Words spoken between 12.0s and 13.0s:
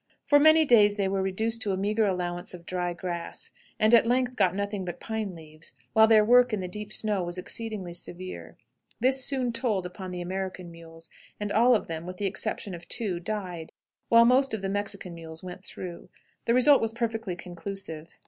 with the exception of